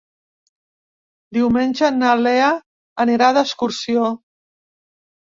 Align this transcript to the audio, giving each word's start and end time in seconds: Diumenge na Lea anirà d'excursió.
Diumenge 1.37 1.89
na 1.97 2.13
Lea 2.21 2.47
anirà 3.05 3.27
d'excursió. 3.37 4.07